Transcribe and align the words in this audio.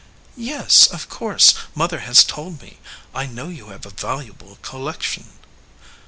"Yes, 0.35 0.87
of 0.87 1.09
course. 1.09 1.53
Mother 1.75 1.99
has 1.99 2.23
told 2.23 2.59
me. 2.59 2.79
I 3.13 3.27
know 3.27 3.49
you 3.49 3.67
have 3.67 3.85
a 3.85 3.91
valuable 3.91 4.57
collection." 4.63 5.33